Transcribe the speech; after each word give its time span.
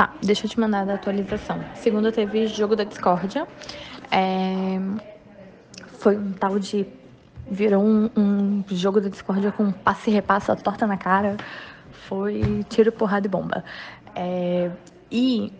Tá, 0.00 0.14
deixa 0.22 0.46
eu 0.46 0.50
te 0.50 0.58
mandar 0.58 0.86
da 0.86 0.94
atualização. 0.94 1.62
Segunda 1.74 2.10
teve 2.10 2.46
jogo 2.46 2.74
da 2.74 2.84
discórdia. 2.84 3.46
É... 4.10 4.80
Foi 5.98 6.16
um 6.16 6.32
tal 6.32 6.58
de. 6.58 6.86
Virou 7.50 7.84
um, 7.84 8.08
um 8.16 8.64
jogo 8.70 8.98
da 8.98 9.10
discórdia 9.10 9.52
com 9.52 9.70
passe 9.70 10.08
e 10.08 10.14
repassa, 10.14 10.56
torta 10.56 10.86
na 10.86 10.96
cara. 10.96 11.36
Foi 12.08 12.64
tiro, 12.70 12.90
porrada 12.90 13.26
e 13.26 13.28
bomba. 13.28 13.62
É... 14.16 14.70
E 15.12 15.52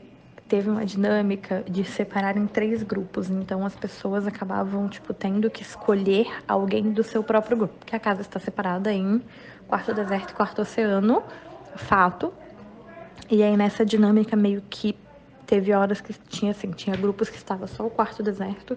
teve 0.48 0.70
uma 0.70 0.86
dinâmica 0.86 1.62
de 1.68 1.84
separar 1.84 2.38
em 2.38 2.46
três 2.46 2.82
grupos, 2.82 3.28
então 3.28 3.66
as 3.66 3.76
pessoas 3.76 4.26
acabavam 4.26 4.88
tipo 4.88 5.12
tendo 5.12 5.50
que 5.50 5.60
escolher 5.60 6.26
alguém 6.48 6.92
do 6.92 7.04
seu 7.04 7.22
próprio 7.22 7.58
grupo, 7.58 7.74
porque 7.78 7.94
a 7.94 8.00
casa 8.00 8.22
está 8.22 8.40
separada 8.40 8.90
em 8.90 9.22
quarto 9.68 9.92
deserto 9.92 10.30
e 10.30 10.34
quarto 10.34 10.62
oceano, 10.62 11.22
fato. 11.76 12.32
E 13.30 13.44
aí 13.44 13.56
nessa 13.56 13.86
dinâmica 13.86 14.34
meio 14.34 14.60
que 14.68 14.96
teve 15.46 15.72
horas 15.72 16.00
que 16.00 16.12
tinha 16.28 16.50
assim, 16.50 16.72
tinha 16.72 16.96
grupos 16.96 17.28
que 17.28 17.36
estava 17.36 17.68
só 17.68 17.86
o 17.86 17.90
quarto 17.90 18.24
deserto, 18.24 18.76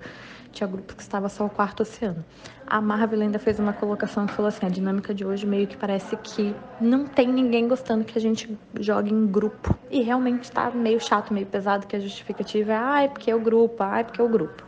tinha 0.51 0.67
grupos 0.67 0.93
que 0.93 1.01
estava 1.01 1.27
só 1.27 1.47
o 1.47 1.49
quarto 1.49 1.81
oceano. 1.81 2.23
A 2.67 2.79
Marvel 2.79 3.21
ainda 3.21 3.39
fez 3.39 3.57
uma 3.57 3.73
colocação 3.73 4.27
que 4.27 4.33
falou 4.33 4.49
assim, 4.49 4.67
a 4.67 4.69
dinâmica 4.69 5.11
de 5.11 5.25
hoje 5.25 5.47
meio 5.47 5.65
que 5.65 5.75
parece 5.75 6.15
que 6.17 6.55
não 6.79 7.05
tem 7.05 7.27
ninguém 7.27 7.67
gostando 7.67 8.05
que 8.05 8.15
a 8.15 8.21
gente 8.21 8.55
jogue 8.79 9.11
em 9.11 9.25
grupo. 9.25 9.75
E 9.89 10.03
realmente 10.03 10.51
tá 10.51 10.69
meio 10.69 10.99
chato, 10.99 11.33
meio 11.33 11.47
pesado 11.47 11.87
que 11.87 11.95
a 11.95 11.99
justificativa 11.99 12.73
é, 12.73 12.75
ai, 12.75 13.05
ah, 13.05 13.09
porque 13.09 13.31
é 13.31 13.35
o 13.35 13.39
grupo, 13.39 13.81
ai, 13.81 14.01
ah, 14.01 14.05
porque 14.05 14.21
é 14.21 14.23
o 14.23 14.29
grupo. 14.29 14.63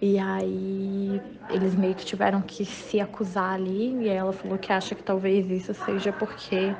E 0.00 0.18
aí 0.18 1.20
eles 1.50 1.74
meio 1.74 1.94
que 1.94 2.06
tiveram 2.06 2.40
que 2.40 2.64
se 2.64 3.00
acusar 3.00 3.54
ali, 3.54 3.94
e 4.02 4.08
ela 4.08 4.32
falou 4.32 4.56
que 4.56 4.72
acha 4.72 4.94
que 4.94 5.02
talvez 5.02 5.50
isso 5.50 5.74
seja 5.74 6.10
porque 6.10 6.74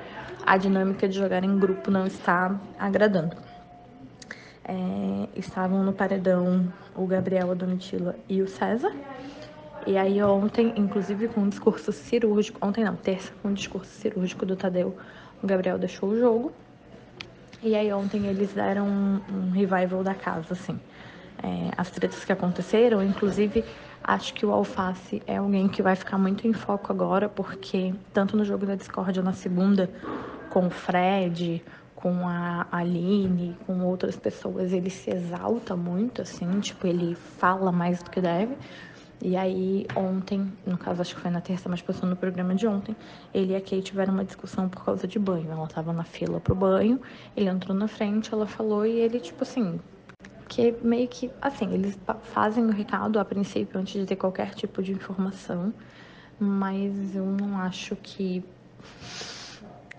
a 0.46 0.56
dinâmica 0.56 1.06
de 1.06 1.18
jogar 1.18 1.44
em 1.44 1.58
grupo 1.58 1.90
não 1.90 2.06
está 2.06 2.58
agradando. 2.78 3.36
É, 4.64 5.28
estavam 5.36 5.82
no 5.82 5.92
paredão 5.92 6.72
o 6.94 7.06
Gabriel, 7.06 7.50
a 7.50 7.54
Domitila 7.54 8.16
e 8.28 8.40
o 8.40 8.48
César. 8.48 8.92
E 9.86 9.96
aí 9.96 10.22
ontem, 10.22 10.72
inclusive 10.76 11.28
com 11.28 11.42
um 11.42 11.48
discurso 11.48 11.92
cirúrgico, 11.92 12.58
ontem 12.64 12.84
não, 12.84 12.96
terça, 12.96 13.32
com 13.42 13.48
um 13.48 13.54
discurso 13.54 13.90
cirúrgico 13.90 14.46
do 14.46 14.56
Tadeu, 14.56 14.96
o 15.42 15.46
Gabriel 15.46 15.78
deixou 15.78 16.10
o 16.10 16.18
jogo. 16.18 16.52
E 17.62 17.74
aí 17.74 17.92
ontem 17.92 18.26
eles 18.26 18.52
deram 18.52 18.86
um, 18.86 19.20
um 19.30 19.50
revival 19.50 20.02
da 20.02 20.14
casa, 20.14 20.54
assim. 20.54 20.78
É, 21.42 21.70
as 21.76 21.90
tretas 21.90 22.24
que 22.24 22.32
aconteceram, 22.32 23.02
inclusive 23.02 23.64
acho 24.04 24.34
que 24.34 24.44
o 24.44 24.52
Alface 24.52 25.22
é 25.26 25.38
alguém 25.38 25.68
que 25.68 25.82
vai 25.82 25.96
ficar 25.96 26.18
muito 26.18 26.46
em 26.46 26.52
foco 26.52 26.92
agora, 26.92 27.28
porque 27.28 27.94
tanto 28.12 28.36
no 28.36 28.44
jogo 28.44 28.66
da 28.66 28.74
Discord 28.74 29.22
na 29.22 29.32
segunda, 29.32 29.90
com 30.50 30.66
o 30.66 30.70
Fred, 30.70 31.62
com 31.94 32.26
a 32.26 32.66
Aline, 32.72 33.56
com 33.66 33.82
outras 33.84 34.16
pessoas, 34.16 34.72
ele 34.72 34.90
se 34.90 35.10
exalta 35.10 35.76
muito, 35.76 36.22
assim, 36.22 36.60
tipo, 36.60 36.86
ele 36.86 37.14
fala 37.14 37.70
mais 37.70 38.02
do 38.02 38.10
que 38.10 38.20
deve. 38.20 38.56
E 39.22 39.36
aí, 39.36 39.86
ontem, 39.94 40.50
no 40.66 40.78
caso 40.78 41.02
acho 41.02 41.14
que 41.14 41.20
foi 41.20 41.30
na 41.30 41.42
terça, 41.42 41.68
mas 41.68 41.82
passou 41.82 42.08
no 42.08 42.16
programa 42.16 42.54
de 42.54 42.66
ontem, 42.66 42.96
ele 43.34 43.52
e 43.52 43.56
a 43.56 43.60
Kate 43.60 43.82
tiveram 43.82 44.14
uma 44.14 44.24
discussão 44.24 44.66
por 44.66 44.82
causa 44.82 45.06
de 45.06 45.18
banho. 45.18 45.50
Ela 45.50 45.66
tava 45.66 45.92
na 45.92 46.04
fila 46.04 46.40
pro 46.40 46.54
banho, 46.54 46.98
ele 47.36 47.50
entrou 47.50 47.76
na 47.76 47.86
frente, 47.86 48.32
ela 48.32 48.46
falou 48.46 48.86
e 48.86 48.92
ele, 48.98 49.20
tipo 49.20 49.42
assim, 49.42 49.78
que 50.50 50.74
meio 50.82 51.06
que, 51.06 51.30
assim, 51.40 51.72
eles 51.72 51.96
fazem 52.34 52.64
o 52.64 52.70
recado 52.70 53.20
a 53.20 53.24
princípio 53.24 53.80
antes 53.80 53.92
de 53.92 54.04
ter 54.04 54.16
qualquer 54.16 54.52
tipo 54.52 54.82
de 54.82 54.90
informação, 54.90 55.72
mas 56.40 57.14
eu 57.14 57.24
não 57.24 57.56
acho 57.56 57.94
que 57.94 58.44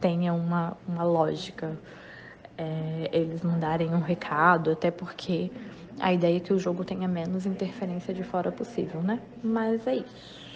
tenha 0.01 0.33
uma, 0.33 0.75
uma 0.85 1.03
lógica 1.03 1.79
é, 2.57 3.09
eles 3.13 3.41
mandarem 3.41 3.95
um 3.95 4.01
recado, 4.01 4.71
até 4.71 4.91
porque 4.91 5.49
a 5.97 6.11
ideia 6.11 6.35
é 6.35 6.39
que 6.41 6.51
o 6.51 6.59
jogo 6.59 6.83
tenha 6.83 7.07
menos 7.07 7.45
interferência 7.45 8.13
de 8.13 8.23
fora 8.23 8.51
possível, 8.51 9.01
né? 9.01 9.21
Mas 9.41 9.87
é 9.87 9.95
isso. 9.95 10.50